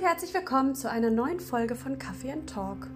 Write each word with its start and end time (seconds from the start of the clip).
und 0.00 0.06
herzlich 0.06 0.32
willkommen 0.32 0.74
zu 0.74 0.90
einer 0.90 1.10
neuen 1.10 1.40
Folge 1.40 1.74
von 1.74 1.98
Kaffee 1.98 2.32
and 2.32 2.48
Talk. 2.48 2.88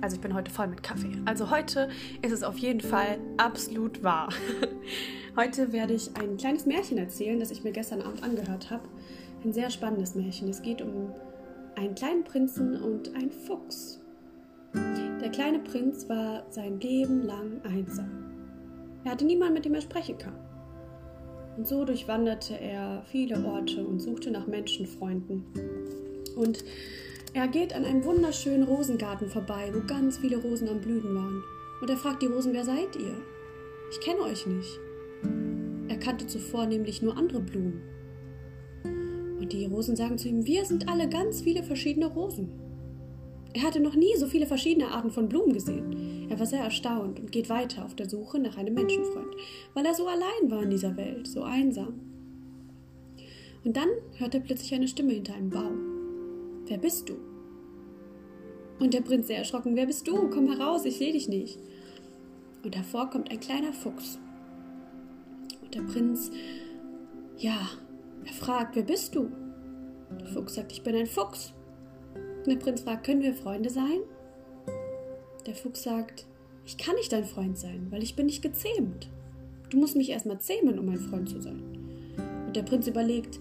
Also 0.00 0.16
ich 0.16 0.20
bin 0.20 0.34
heute 0.34 0.50
voll 0.50 0.66
mit 0.66 0.82
Kaffee. 0.82 1.12
Also 1.24 1.48
heute 1.50 1.88
ist 2.22 2.32
es 2.32 2.42
auf 2.42 2.58
jeden 2.58 2.80
Fall 2.80 3.20
absolut 3.36 4.02
wahr. 4.02 4.30
Heute 5.36 5.72
werde 5.72 5.94
ich 5.94 6.10
ein 6.16 6.38
kleines 6.38 6.66
Märchen 6.66 6.98
erzählen, 6.98 7.38
das 7.38 7.52
ich 7.52 7.62
mir 7.62 7.70
gestern 7.70 8.02
Abend 8.02 8.24
angehört 8.24 8.68
habe. 8.68 8.82
Ein 9.44 9.52
sehr 9.52 9.70
spannendes 9.70 10.16
Märchen. 10.16 10.48
Es 10.48 10.60
geht 10.60 10.82
um 10.82 11.12
einen 11.76 11.94
kleinen 11.94 12.24
Prinzen 12.24 12.82
und 12.82 13.14
einen 13.14 13.30
Fuchs. 13.30 14.00
Der 14.74 15.30
kleine 15.30 15.60
Prinz 15.60 16.08
war 16.08 16.44
sein 16.50 16.80
Leben 16.80 17.22
lang 17.22 17.60
einsam. 17.62 18.10
Er 19.04 19.12
hatte 19.12 19.24
niemanden, 19.24 19.54
mit 19.54 19.66
dem 19.66 19.74
er 19.74 19.82
sprechen 19.82 20.18
kann. 20.18 20.34
Und 21.56 21.68
so 21.68 21.84
durchwanderte 21.84 22.58
er 22.58 23.04
viele 23.06 23.44
Orte 23.44 23.86
und 23.86 24.00
suchte 24.00 24.32
nach 24.32 24.48
Menschenfreunden. 24.48 25.44
Und 26.40 26.64
er 27.34 27.48
geht 27.48 27.74
an 27.74 27.84
einem 27.84 28.02
wunderschönen 28.02 28.62
Rosengarten 28.62 29.28
vorbei, 29.28 29.70
wo 29.74 29.86
ganz 29.86 30.16
viele 30.16 30.38
Rosen 30.38 30.68
am 30.68 30.80
Blühen 30.80 31.14
waren. 31.14 31.44
Und 31.82 31.90
er 31.90 31.98
fragt 31.98 32.22
die 32.22 32.26
Rosen, 32.26 32.54
wer 32.54 32.64
seid 32.64 32.96
ihr? 32.96 33.14
Ich 33.90 34.00
kenne 34.00 34.20
euch 34.20 34.46
nicht. 34.46 34.80
Er 35.88 35.98
kannte 35.98 36.26
zuvor 36.26 36.64
nämlich 36.66 37.02
nur 37.02 37.16
andere 37.16 37.40
Blumen. 37.40 37.82
Und 39.38 39.52
die 39.52 39.66
Rosen 39.66 39.96
sagen 39.96 40.16
zu 40.16 40.28
ihm, 40.28 40.46
wir 40.46 40.64
sind 40.64 40.88
alle 40.88 41.10
ganz 41.10 41.42
viele 41.42 41.62
verschiedene 41.62 42.06
Rosen. 42.06 42.48
Er 43.52 43.62
hatte 43.62 43.80
noch 43.80 43.94
nie 43.94 44.16
so 44.16 44.26
viele 44.26 44.46
verschiedene 44.46 44.88
Arten 44.88 45.10
von 45.10 45.28
Blumen 45.28 45.52
gesehen. 45.52 46.26
Er 46.30 46.38
war 46.38 46.46
sehr 46.46 46.62
erstaunt 46.62 47.20
und 47.20 47.32
geht 47.32 47.50
weiter 47.50 47.84
auf 47.84 47.94
der 47.94 48.08
Suche 48.08 48.38
nach 48.38 48.56
einem 48.56 48.74
Menschenfreund, 48.74 49.34
weil 49.74 49.84
er 49.84 49.94
so 49.94 50.06
allein 50.06 50.50
war 50.50 50.62
in 50.62 50.70
dieser 50.70 50.96
Welt, 50.96 51.26
so 51.26 51.42
einsam. 51.42 52.00
Und 53.62 53.76
dann 53.76 53.88
hört 54.16 54.34
er 54.34 54.40
plötzlich 54.40 54.72
eine 54.72 54.88
Stimme 54.88 55.12
hinter 55.12 55.34
einem 55.34 55.50
Baum. 55.50 55.89
Wer 56.70 56.78
bist 56.78 57.08
du? 57.08 57.16
Und 58.78 58.94
der 58.94 59.00
Prinz 59.00 59.26
sehr 59.26 59.38
erschrocken, 59.38 59.74
wer 59.74 59.86
bist 59.86 60.06
du? 60.06 60.30
Komm 60.30 60.46
heraus, 60.46 60.84
ich 60.84 60.98
sehe 60.98 61.12
dich 61.12 61.26
nicht. 61.26 61.58
Und 62.62 62.76
hervor 62.76 63.10
kommt 63.10 63.28
ein 63.28 63.40
kleiner 63.40 63.72
Fuchs. 63.72 64.20
Und 65.60 65.74
der 65.74 65.82
Prinz, 65.82 66.30
ja, 67.36 67.70
er 68.24 68.32
fragt, 68.32 68.76
wer 68.76 68.84
bist 68.84 69.16
du? 69.16 69.32
Der 70.20 70.28
Fuchs 70.28 70.54
sagt, 70.54 70.70
ich 70.70 70.84
bin 70.84 70.94
ein 70.94 71.08
Fuchs. 71.08 71.54
Und 72.14 72.46
der 72.46 72.56
Prinz 72.56 72.82
fragt, 72.82 73.04
können 73.04 73.22
wir 73.22 73.34
Freunde 73.34 73.68
sein? 73.68 74.02
Der 75.46 75.56
Fuchs 75.56 75.82
sagt, 75.82 76.24
ich 76.64 76.78
kann 76.78 76.94
nicht 76.94 77.12
dein 77.12 77.24
Freund 77.24 77.58
sein, 77.58 77.88
weil 77.90 78.04
ich 78.04 78.14
bin 78.14 78.26
nicht 78.26 78.42
gezähmt. 78.42 79.10
Du 79.70 79.76
musst 79.76 79.96
mich 79.96 80.10
erstmal 80.10 80.38
zähmen, 80.38 80.78
um 80.78 80.86
mein 80.86 81.00
Freund 81.00 81.28
zu 81.28 81.40
sein. 81.40 81.64
Und 82.46 82.54
der 82.54 82.62
Prinz 82.62 82.86
überlegt, 82.86 83.40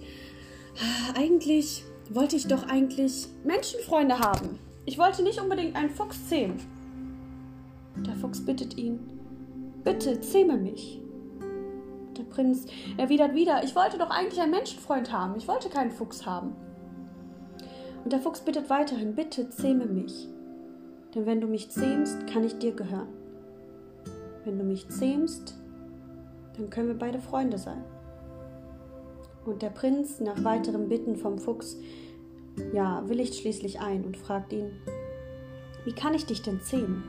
ah, 0.77 1.13
eigentlich 1.15 1.83
wollte 2.09 2.35
ich 2.35 2.47
doch 2.47 2.67
eigentlich 2.67 3.27
Menschenfreunde 3.43 4.19
haben. 4.19 4.59
Ich 4.85 4.97
wollte 4.97 5.23
nicht 5.23 5.39
unbedingt 5.39 5.75
einen 5.75 5.91
Fuchs 5.91 6.27
zähmen. 6.27 6.59
Der 7.97 8.15
Fuchs 8.15 8.43
bittet 8.43 8.77
ihn, 8.77 8.99
bitte 9.83 10.19
zähme 10.21 10.57
mich. 10.57 11.01
Der 12.17 12.23
Prinz 12.23 12.65
erwidert 12.97 13.33
wieder, 13.33 13.63
ich 13.63 13.75
wollte 13.75 13.97
doch 13.97 14.09
eigentlich 14.09 14.41
einen 14.41 14.51
Menschenfreund 14.51 15.11
haben. 15.11 15.35
Ich 15.37 15.47
wollte 15.47 15.69
keinen 15.69 15.91
Fuchs 15.91 16.25
haben. 16.25 16.55
Und 18.03 18.13
der 18.13 18.19
Fuchs 18.19 18.41
bittet 18.41 18.69
weiterhin, 18.69 19.15
bitte 19.15 19.49
zähme 19.49 19.85
mich. 19.85 20.27
Denn 21.13 21.25
wenn 21.25 21.41
du 21.41 21.47
mich 21.47 21.69
zähmst, 21.69 22.27
kann 22.27 22.43
ich 22.43 22.57
dir 22.57 22.73
gehören. 22.73 23.09
Wenn 24.45 24.57
du 24.57 24.63
mich 24.63 24.87
zähmst, 24.89 25.55
dann 26.57 26.69
können 26.69 26.87
wir 26.87 26.97
beide 26.97 27.19
Freunde 27.19 27.57
sein. 27.57 27.83
Und 29.45 29.61
der 29.61 29.69
Prinz, 29.69 30.19
nach 30.19 30.43
weiteren 30.43 30.89
Bitten 30.89 31.15
vom 31.15 31.37
Fuchs, 31.39 31.77
ja, 32.73 33.07
willigt 33.07 33.35
schließlich 33.35 33.79
ein 33.79 34.05
und 34.05 34.17
fragt 34.17 34.53
ihn, 34.53 34.71
wie 35.85 35.93
kann 35.93 36.13
ich 36.13 36.25
dich 36.25 36.41
denn 36.41 36.61
zähmen? 36.61 37.03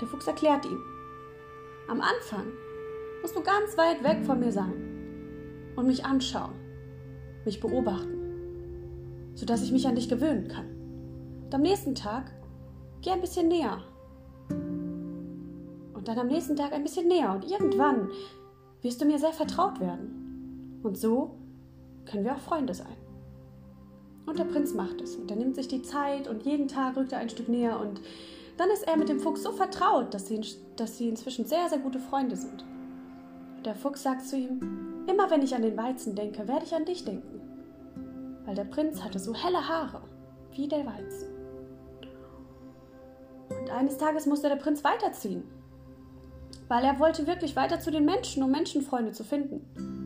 Der 0.00 0.08
Fuchs 0.08 0.26
erklärt 0.26 0.64
ihm, 0.64 0.80
am 1.88 2.00
Anfang 2.00 2.46
musst 3.20 3.36
du 3.36 3.42
ganz 3.42 3.76
weit 3.76 4.02
weg 4.02 4.24
von 4.24 4.40
mir 4.40 4.52
sein 4.52 5.74
und 5.76 5.86
mich 5.86 6.04
anschauen, 6.04 6.54
mich 7.44 7.60
beobachten 7.60 8.20
sodass 9.40 9.62
ich 9.62 9.72
mich 9.72 9.86
an 9.88 9.94
dich 9.94 10.08
gewöhnen 10.08 10.48
kann. 10.48 10.66
Und 11.44 11.54
am 11.54 11.62
nächsten 11.62 11.94
Tag 11.94 12.30
geh 13.00 13.10
ein 13.10 13.22
bisschen 13.22 13.48
näher. 13.48 13.82
Und 14.50 16.06
dann 16.06 16.18
am 16.18 16.26
nächsten 16.26 16.56
Tag 16.56 16.72
ein 16.72 16.82
bisschen 16.82 17.08
näher. 17.08 17.32
Und 17.34 17.50
irgendwann 17.50 18.10
wirst 18.82 19.00
du 19.00 19.06
mir 19.06 19.18
sehr 19.18 19.32
vertraut 19.32 19.80
werden. 19.80 20.19
Und 20.82 20.96
so 20.96 21.36
können 22.06 22.24
wir 22.24 22.34
auch 22.34 22.40
Freunde 22.40 22.74
sein. 22.74 22.96
Und 24.26 24.38
der 24.38 24.44
Prinz 24.44 24.74
macht 24.74 25.00
es. 25.00 25.16
Und 25.16 25.30
er 25.30 25.36
nimmt 25.36 25.56
sich 25.56 25.68
die 25.68 25.82
Zeit 25.82 26.28
und 26.28 26.44
jeden 26.44 26.68
Tag 26.68 26.96
rückt 26.96 27.12
er 27.12 27.18
ein 27.18 27.30
Stück 27.30 27.48
näher. 27.48 27.80
Und 27.80 28.00
dann 28.56 28.70
ist 28.70 28.86
er 28.86 28.96
mit 28.96 29.08
dem 29.08 29.20
Fuchs 29.20 29.42
so 29.42 29.52
vertraut, 29.52 30.14
dass 30.14 30.28
sie, 30.28 30.40
dass 30.76 30.98
sie 30.98 31.08
inzwischen 31.08 31.46
sehr, 31.46 31.68
sehr 31.68 31.78
gute 31.78 31.98
Freunde 31.98 32.36
sind. 32.36 32.64
Und 33.56 33.66
der 33.66 33.74
Fuchs 33.74 34.02
sagt 34.02 34.26
zu 34.26 34.36
ihm, 34.36 35.04
immer 35.06 35.30
wenn 35.30 35.42
ich 35.42 35.54
an 35.54 35.62
den 35.62 35.76
Weizen 35.76 36.14
denke, 36.14 36.46
werde 36.46 36.64
ich 36.64 36.74
an 36.74 36.84
dich 36.84 37.04
denken 37.04 37.40
weil 38.50 38.56
der 38.56 38.64
Prinz 38.64 39.00
hatte 39.04 39.20
so 39.20 39.32
helle 39.32 39.68
Haare 39.68 40.02
wie 40.56 40.66
der 40.66 40.84
Weizen. 40.84 41.28
Und 43.48 43.70
eines 43.70 43.96
Tages 43.96 44.26
musste 44.26 44.48
der 44.48 44.56
Prinz 44.56 44.82
weiterziehen, 44.82 45.44
weil 46.66 46.82
er 46.82 46.98
wollte 46.98 47.28
wirklich 47.28 47.54
weiter 47.54 47.78
zu 47.78 47.92
den 47.92 48.04
Menschen, 48.04 48.42
um 48.42 48.50
Menschenfreunde 48.50 49.12
zu 49.12 49.22
finden. 49.22 49.99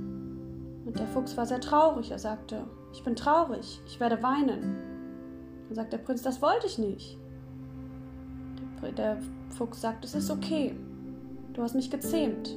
Der 0.99 1.06
Fuchs 1.09 1.37
war 1.37 1.47
sehr 1.47 1.60
traurig. 1.60 2.10
Er 2.10 2.19
sagte, 2.19 2.65
ich 2.93 3.03
bin 3.03 3.16
traurig, 3.16 3.81
ich 3.87 3.99
werde 4.00 4.22
weinen. 4.22 4.77
Dann 5.66 5.75
sagt 5.75 5.93
der 5.93 5.99
Prinz, 5.99 6.22
das 6.22 6.41
wollte 6.41 6.66
ich 6.66 6.78
nicht. 6.78 7.19
Der, 8.82 8.93
der 8.93 9.19
Fuchs 9.50 9.81
sagt, 9.81 10.05
es 10.05 10.15
ist 10.15 10.31
okay. 10.31 10.77
Du 11.53 11.62
hast 11.62 11.75
mich 11.75 11.91
gezähmt. 11.91 12.56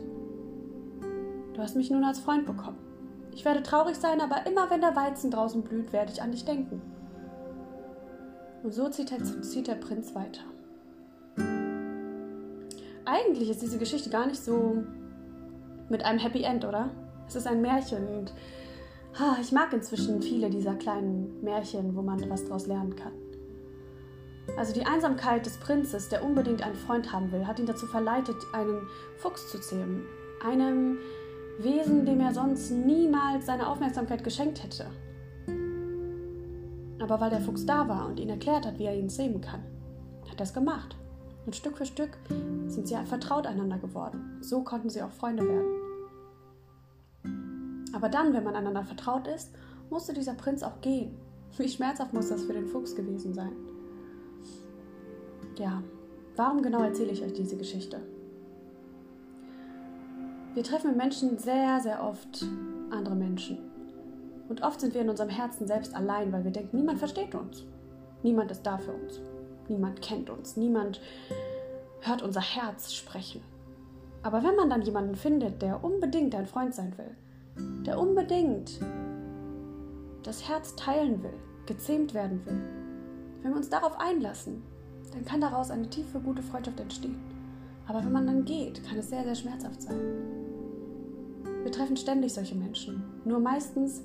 Du 1.54 1.62
hast 1.62 1.76
mich 1.76 1.90
nun 1.90 2.04
als 2.04 2.20
Freund 2.20 2.46
bekommen. 2.46 2.78
Ich 3.32 3.46
werde 3.46 3.64
traurig 3.64 3.96
sein, 3.96 4.22
aber 4.22 4.46
immer 4.48 4.70
wenn 4.70 4.82
der 4.82 4.96
Weizen 4.96 5.32
draußen 5.32 5.64
blüht, 5.64 5.94
werde 5.94 6.12
ich 6.12 6.22
an 6.22 6.32
dich 6.32 6.46
denken. 6.46 6.82
Und 8.64 8.74
so 8.74 8.90
zieht 8.90 9.12
der, 9.12 9.24
zieht 9.42 9.68
der 9.68 9.76
Prinz 9.76 10.14
weiter. 10.16 10.42
Eigentlich 13.06 13.50
ist 13.50 13.62
diese 13.62 13.78
Geschichte 13.78 14.10
gar 14.10 14.28
nicht 14.28 14.44
so 14.44 14.84
mit 15.90 16.04
einem 16.04 16.20
Happy 16.20 16.44
End, 16.44 16.66
oder? 16.66 16.90
Es 17.28 17.36
ist 17.36 17.48
ein 17.48 17.62
Märchen 17.62 18.08
und 18.08 18.34
ich 19.42 19.52
mag 19.52 19.74
inzwischen 19.74 20.22
viele 20.22 20.50
dieser 20.50 20.76
kleinen 20.76 21.42
Märchen, 21.44 21.96
wo 21.96 22.02
man 22.02 22.30
was 22.30 22.46
daraus 22.46 22.68
lernen 22.68 22.96
kann. 22.96 23.14
Also 24.58 24.74
die 24.74 24.86
Einsamkeit 24.86 25.46
des 25.46 25.58
Prinzes, 25.58 26.10
der 26.10 26.24
unbedingt 26.24 26.64
einen 26.64 26.76
Freund 26.76 27.12
haben 27.12 27.32
will, 27.32 27.46
hat 27.46 27.60
ihn 27.60 27.66
dazu 27.66 27.86
verleitet, 27.86 28.38
einen 28.54 28.88
Fuchs 29.18 29.52
zu 29.52 29.60
zähmen. 29.60 30.06
Einem 30.46 31.00
Wesen, 31.60 32.06
dem 32.06 32.22
er 32.22 32.34
sonst 32.34 32.72
niemals 32.72 33.48
seine 33.48 33.68
Aufmerksamkeit 33.68 34.24
geschenkt 34.24 34.64
hätte. 34.64 34.86
Aber 37.02 37.20
weil 37.20 37.32
der 37.32 37.42
Fuchs 37.42 37.66
da 37.66 37.88
war 37.90 38.08
und 38.08 38.20
ihn 38.20 38.30
erklärt 38.30 38.66
hat, 38.66 38.80
wie 38.80 38.86
er 38.86 38.96
ihn 38.96 39.10
zähmen 39.10 39.42
kann, 39.42 39.64
hat 40.30 40.40
er 40.40 40.44
es 40.44 40.54
gemacht. 40.54 40.96
Und 41.46 41.56
Stück 41.56 41.78
für 41.78 41.86
Stück 41.86 42.18
sind 42.68 42.88
sie 42.88 42.96
vertraut 43.06 43.48
einander 43.48 43.78
geworden. 43.80 44.38
So 44.42 44.64
konnten 44.64 44.90
sie 44.90 45.02
auch 45.02 45.12
Freunde 45.12 45.48
werden. 45.48 45.87
Aber 47.94 48.10
dann, 48.10 48.34
wenn 48.34 48.44
man 48.44 48.56
einander 48.56 48.84
vertraut 48.84 49.28
ist, 49.28 49.52
musste 49.90 50.14
dieser 50.14 50.34
Prinz 50.34 50.64
auch 50.64 50.82
gehen. 50.82 51.16
Wie 51.58 51.70
schmerzhaft 51.70 52.14
muss 52.14 52.30
das 52.30 52.44
für 52.44 52.54
den 52.54 52.68
Fuchs 52.68 52.96
gewesen 52.96 53.34
sein? 53.34 53.54
Ja, 55.58 55.82
warum 56.36 56.62
genau 56.62 56.84
erzähle 56.84 57.12
ich 57.12 57.24
euch 57.24 57.34
diese 57.34 57.58
Geschichte? 57.58 58.02
Wir 60.54 60.64
treffen 60.64 60.98
Menschen 60.98 61.38
sehr, 61.38 61.80
sehr 61.82 62.04
oft 62.04 62.46
andere 62.92 63.16
Menschen. 63.16 63.60
Und 64.50 64.64
oft 64.64 64.80
sind 64.82 64.94
wir 64.94 65.02
in 65.02 65.10
unserem 65.10 65.30
Herzen 65.30 65.68
selbst 65.68 65.96
allein, 65.96 66.32
weil 66.32 66.44
wir 66.44 66.52
denken, 66.52 66.78
niemand 66.78 67.00
versteht 67.00 67.36
uns. 67.36 67.66
Niemand 68.24 68.52
ist 68.52 68.64
da 68.64 68.78
für 68.78 68.94
uns. 68.94 69.22
Niemand 69.68 70.02
kennt 70.02 70.30
uns. 70.30 70.58
Niemand 70.58 71.02
hört 72.02 72.22
unser 72.22 72.42
Herz 72.42 72.94
sprechen. 72.94 73.42
Aber 74.24 74.44
wenn 74.44 74.56
man 74.56 74.70
dann 74.70 74.82
jemanden 74.82 75.16
findet, 75.16 75.62
der 75.62 75.84
unbedingt 75.84 76.34
ein 76.34 76.48
Freund 76.48 76.74
sein 76.74 76.98
will, 76.98 77.16
der 77.86 78.00
unbedingt 78.00 78.80
das 80.24 80.48
Herz 80.48 80.76
teilen 80.76 81.24
will, 81.24 81.34
gezähmt 81.66 82.14
werden 82.14 82.46
will, 82.46 82.62
wenn 83.42 83.52
wir 83.52 83.58
uns 83.58 83.70
darauf 83.70 84.00
einlassen, 84.00 84.62
dann 85.14 85.24
kann 85.24 85.42
daraus 85.42 85.72
eine 85.72 85.90
tiefe, 85.90 86.20
gute 86.20 86.44
Freundschaft 86.44 86.80
entstehen. 86.80 87.18
Aber 87.88 88.04
wenn 88.04 88.12
man 88.12 88.28
dann 88.28 88.44
geht, 88.44 88.84
kann 88.84 88.98
es 88.98 89.10
sehr, 89.10 89.24
sehr 89.24 89.36
schmerzhaft 89.36 89.82
sein. 89.82 89.98
Wir 91.64 91.72
treffen 91.72 91.96
ständig 91.96 92.34
solche 92.34 92.56
Menschen. 92.56 93.04
Nur 93.24 93.40
meistens 93.40 94.04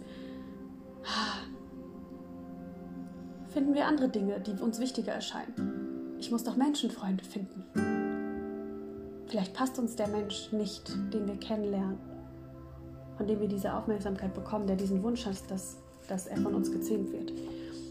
finden 3.48 3.74
wir 3.74 3.86
andere 3.86 4.08
Dinge, 4.08 4.40
die 4.40 4.52
uns 4.62 4.78
wichtiger 4.78 5.12
erscheinen. 5.12 6.16
Ich 6.18 6.30
muss 6.30 6.44
doch 6.44 6.56
Menschenfreunde 6.56 7.24
finden. 7.24 7.64
Vielleicht 9.26 9.54
passt 9.54 9.78
uns 9.78 9.96
der 9.96 10.08
Mensch 10.08 10.52
nicht, 10.52 10.94
den 11.12 11.26
wir 11.26 11.36
kennenlernen, 11.36 11.98
von 13.16 13.26
dem 13.26 13.40
wir 13.40 13.48
diese 13.48 13.74
Aufmerksamkeit 13.74 14.34
bekommen, 14.34 14.66
der 14.66 14.76
diesen 14.76 15.02
Wunsch 15.02 15.26
hat, 15.26 15.50
dass, 15.50 15.78
dass 16.08 16.26
er 16.26 16.36
von 16.38 16.54
uns 16.54 16.70
gezähmt 16.70 17.12
wird. 17.12 17.32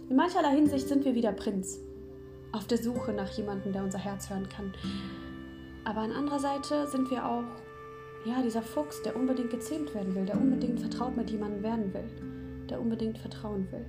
In 0.09 0.15
mancherlei 0.15 0.55
Hinsicht 0.55 0.87
sind 0.87 1.05
wir 1.05 1.15
wie 1.15 1.21
der 1.21 1.31
Prinz, 1.31 1.79
auf 2.51 2.67
der 2.67 2.77
Suche 2.77 3.13
nach 3.13 3.29
jemandem, 3.29 3.71
der 3.71 3.83
unser 3.83 3.99
Herz 3.99 4.29
hören 4.29 4.49
kann. 4.49 4.73
Aber 5.85 6.01
an 6.01 6.11
anderer 6.11 6.39
Seite 6.39 6.87
sind 6.87 7.09
wir 7.09 7.25
auch, 7.25 7.45
ja, 8.25 8.41
dieser 8.41 8.61
Fuchs, 8.61 9.01
der 9.03 9.15
unbedingt 9.15 9.49
gezähmt 9.49 9.95
werden 9.95 10.13
will, 10.13 10.25
der 10.25 10.35
unbedingt 10.35 10.79
vertraut 10.79 11.15
mit 11.15 11.29
jemandem 11.31 11.63
werden 11.63 11.93
will, 11.93 12.03
der 12.69 12.79
unbedingt 12.79 13.17
vertrauen 13.17 13.67
will. 13.71 13.85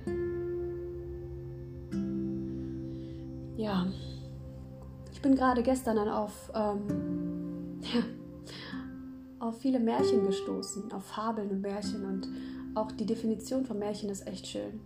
Ja, 3.57 3.85
ich 5.11 5.21
bin 5.21 5.35
gerade 5.35 5.61
gestern 5.61 5.97
dann 5.97 6.09
auf, 6.09 6.51
ähm, 6.55 7.79
ja, 7.81 8.01
auf 9.43 9.57
viele 9.57 9.79
Märchen 9.79 10.25
gestoßen, 10.25 10.91
auf 10.93 11.03
Fabeln 11.03 11.49
und 11.49 11.61
Märchen 11.61 12.05
und 12.05 12.29
auch 12.75 12.91
die 12.93 13.05
Definition 13.05 13.65
von 13.65 13.77
Märchen 13.77 14.09
ist 14.09 14.25
echt 14.25 14.47
schön. 14.47 14.79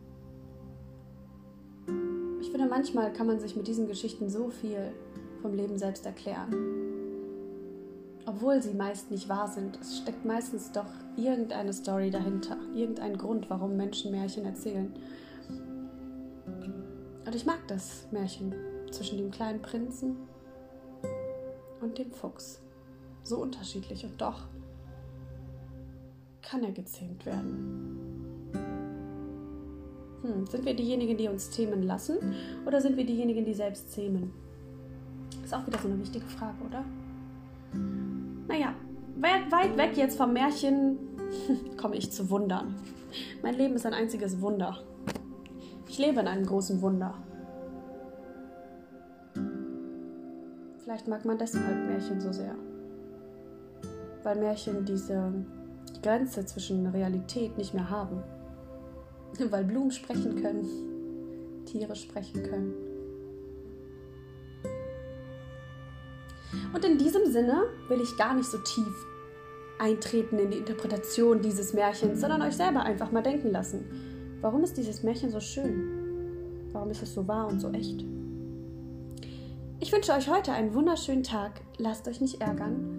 Ich 2.42 2.50
finde, 2.50 2.68
manchmal 2.68 3.13
kann 3.13 3.27
man 3.27 3.39
sich 3.39 3.56
mit 3.56 3.68
diesen 3.68 3.88
Geschichten 3.88 4.30
so 4.30 4.50
viel 4.50 4.92
vom 5.42 5.54
Leben 5.54 5.77
selbst 5.77 6.06
erklären. 6.06 6.54
Obwohl 8.25 8.62
sie 8.62 8.74
meist 8.74 9.12
nicht 9.12 9.30
wahr 9.30 9.48
sind, 9.48 9.77
es 9.80 10.00
steckt 10.00 10.25
meistens 10.25 10.71
doch 10.71 10.89
irgendeine 11.15 11.71
Story 11.71 12.09
dahinter, 12.09 12.57
irgendein 12.74 13.18
Grund, 13.18 13.50
warum 13.50 13.77
Menschen 13.77 14.12
Märchen 14.12 14.44
erzählen. 14.44 14.92
Und 17.25 17.36
ich 17.36 17.45
mag 17.45 17.59
das 17.68 18.07
Märchen 18.12 18.56
zwischen 18.92 19.18
dem 19.18 19.30
kleinen 19.30 19.62
Prinzen 19.62 20.18
und 21.80 21.98
dem 21.98 22.12
Fuchs. 22.12 22.62
So 23.27 23.39
unterschiedlich 23.39 24.06
und 24.06 24.21
doch 24.21 24.44
kann 26.41 26.63
er 26.63 26.71
gezähmt 26.71 27.25
werden. 27.25 28.53
Hm, 30.21 30.47
sind 30.47 30.63
wir 30.63 30.74
diejenigen, 30.74 31.18
die 31.18 31.27
uns 31.27 31.51
zähmen 31.51 31.83
lassen 31.83 32.19
oder 32.65 32.79
sind 32.79 32.95
wir 32.95 33.06
diejenigen, 33.06 33.44
die 33.44 33.53
selbst 33.53 33.91
zähmen? 33.91 34.31
Ist 35.44 35.53
auch 35.53 35.68
wieder 35.68 35.77
so 35.77 35.89
eine 35.89 36.00
wichtige 36.00 36.25
Frage, 36.25 36.56
oder? 36.65 36.85
Naja, 38.47 38.74
weit 39.18 39.77
weg 39.77 39.97
jetzt 39.97 40.15
vom 40.15 40.31
Märchen 40.31 40.97
komme 41.77 41.97
ich 41.97 42.13
zu 42.13 42.30
Wundern. 42.30 42.75
Mein 43.44 43.56
Leben 43.56 43.75
ist 43.75 43.85
ein 43.85 43.94
einziges 43.94 44.39
Wunder. 44.39 44.80
Ich 45.89 45.97
lebe 45.97 46.21
in 46.21 46.30
einem 46.30 46.45
großen 46.45 46.81
Wunder. 46.81 47.13
Vielleicht 50.85 51.09
mag 51.09 51.25
man 51.25 51.38
deshalb 51.38 51.89
Märchen 51.89 52.21
so 52.21 52.31
sehr. 52.31 52.56
Weil 54.23 54.37
Märchen 54.39 54.85
diese 54.85 55.33
Grenze 56.01 56.45
zwischen 56.45 56.87
Realität 56.87 57.57
nicht 57.57 57.73
mehr 57.73 57.89
haben. 57.89 58.23
Weil 59.49 59.63
Blumen 59.63 59.91
sprechen 59.91 60.41
können, 60.41 61.65
Tiere 61.65 61.95
sprechen 61.95 62.43
können. 62.43 62.73
Und 66.73 66.85
in 66.85 66.97
diesem 66.97 67.31
Sinne 67.31 67.63
will 67.87 68.01
ich 68.01 68.17
gar 68.17 68.33
nicht 68.33 68.49
so 68.49 68.57
tief 68.59 69.05
eintreten 69.79 70.39
in 70.39 70.51
die 70.51 70.57
Interpretation 70.57 71.41
dieses 71.41 71.73
Märchens, 71.73 72.21
sondern 72.21 72.41
euch 72.41 72.55
selber 72.55 72.81
einfach 72.81 73.11
mal 73.11 73.21
denken 73.21 73.51
lassen. 73.51 74.37
Warum 74.41 74.63
ist 74.63 74.77
dieses 74.77 75.03
Märchen 75.03 75.31
so 75.31 75.39
schön? 75.39 76.69
Warum 76.71 76.89
ist 76.89 77.03
es 77.03 77.13
so 77.13 77.27
wahr 77.27 77.47
und 77.47 77.59
so 77.59 77.69
echt? 77.71 78.03
Ich 79.79 79.91
wünsche 79.91 80.13
euch 80.13 80.29
heute 80.29 80.51
einen 80.51 80.73
wunderschönen 80.73 81.23
Tag. 81.23 81.61
Lasst 81.77 82.07
euch 82.07 82.21
nicht 82.21 82.41
ärgern 82.41 82.96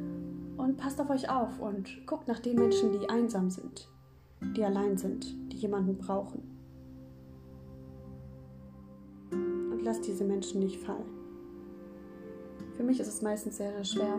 und 0.58 0.76
passt 0.76 1.00
auf 1.00 1.08
euch 1.08 1.30
auf 1.30 1.60
und 1.60 2.06
guckt 2.06 2.28
nach 2.28 2.40
den 2.40 2.56
Menschen, 2.56 2.92
die 2.92 3.08
einsam 3.08 3.48
sind, 3.48 3.88
die 4.56 4.64
allein 4.64 4.98
sind, 4.98 5.24
die 5.52 5.56
jemanden 5.56 5.96
brauchen. 5.96 6.42
Und 9.30 9.80
lasst 9.82 10.06
diese 10.06 10.24
Menschen 10.24 10.60
nicht 10.60 10.80
fallen. 10.80 11.18
Für 12.76 12.82
mich 12.82 13.00
ist 13.00 13.08
es 13.08 13.22
meistens 13.22 13.56
sehr, 13.56 13.72
sehr 13.72 13.84
schwer, 13.84 14.18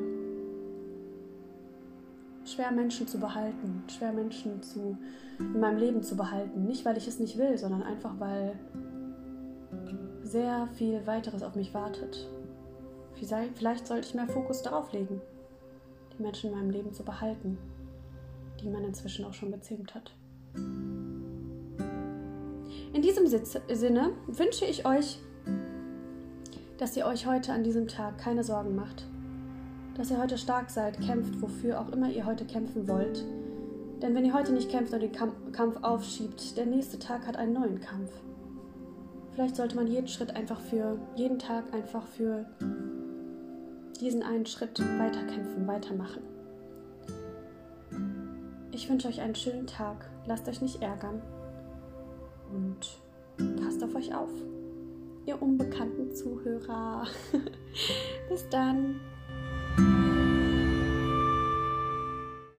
schwer 2.46 2.72
Menschen 2.72 3.08
zu 3.08 3.20
behalten, 3.20 3.84
schwer 3.88 4.14
Menschen 4.14 4.64
zu, 4.64 4.98
in 5.40 5.60
meinem 5.60 5.78
Leben 5.78 6.04
zu 6.04 6.16
behalten. 6.16 6.66
Nicht, 6.66 6.86
weil 6.86 6.98
ich 6.98 7.08
es 7.08 7.20
nicht 7.20 7.38
will, 7.38 7.58
sondern 7.58 7.84
einfach, 7.84 8.20
weil 8.20 8.58
sehr 10.24 10.68
viel 10.76 11.06
weiteres 11.06 11.44
auf 11.44 11.56
mich 11.56 11.74
wartet. 11.74 12.30
Vielleicht 13.14 13.88
sollte 13.88 14.08
ich 14.08 14.14
mehr 14.14 14.28
Fokus 14.28 14.62
darauf 14.62 14.94
legen, 14.94 15.22
Menschen 16.19 16.51
in 16.51 16.57
meinem 16.57 16.69
Leben 16.69 16.94
zu 16.94 17.04
behalten, 17.04 17.57
die 18.62 18.69
man 18.69 18.83
inzwischen 18.83 19.25
auch 19.25 19.33
schon 19.33 19.51
gezähmt 19.51 19.95
hat. 19.95 20.13
In 22.94 23.01
diesem 23.01 23.27
Sinne 23.27 24.12
wünsche 24.27 24.66
ich 24.66 24.86
euch 24.86 25.19
dass 26.80 26.95
ihr 26.95 27.06
euch 27.06 27.27
heute 27.27 27.51
an 27.51 27.63
diesem 27.63 27.88
Tag 27.88 28.18
keine 28.18 28.44
Sorgen 28.44 28.74
macht, 28.74 29.06
dass 29.95 30.10
ihr 30.10 30.18
heute 30.18 30.38
stark 30.38 30.69
seid, 30.69 31.00
kämpft, 31.01 31.42
wofür 31.42 31.80
auch 31.80 31.89
immer 31.89 32.10
ihr 32.10 32.25
heute 32.25 32.45
kämpfen 32.45 32.88
wollt. 32.88 33.25
Denn 34.01 34.16
wenn 34.16 34.24
ihr 34.24 34.33
heute 34.33 34.54
nicht 34.54 34.71
kämpft 34.71 34.94
und 34.94 35.01
den 35.01 35.12
Kampf 35.12 35.83
aufschiebt, 35.83 36.57
der 36.57 36.66
nächste 36.66 36.98
Tag 36.98 37.27
hat 37.27 37.36
einen 37.36 37.51
neuen 37.51 37.81
Kampf. 37.81 38.12
Vielleicht 39.33 39.57
sollte 39.57 39.75
man 39.75 39.88
jeden 39.88 40.07
Schritt 40.07 40.38
einfach 40.38 40.62
für, 40.62 40.98
jeden 41.18 41.38
Tag 41.38 41.66
einfach 41.74 42.07
für 42.07 42.45
diesen 44.00 44.24
einen 44.24 44.46
Schritt 44.46 44.80
weiterkämpfen, 44.80 45.68
weitermachen. 45.68 46.22
Ich 48.72 48.90
wünsche 48.90 49.08
euch 49.08 49.22
einen 49.22 49.36
schönen 49.36 49.68
Tag, 49.68 50.10
lasst 50.26 50.48
euch 50.48 50.62
nicht 50.62 50.82
ärgern 50.82 51.22
und 52.54 53.00
passt 53.62 53.84
auf 53.84 53.96
euch 53.96 54.14
auf 54.14 54.30
ihr 55.26 55.42
unbekannten 55.42 56.14
Zuhörer. 56.14 57.06
Bis 58.30 58.48
dann. 58.50 59.00